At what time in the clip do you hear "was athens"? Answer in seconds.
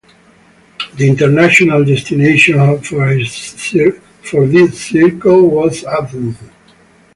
5.47-6.37